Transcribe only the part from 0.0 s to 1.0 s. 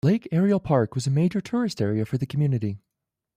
Lake Ariel Park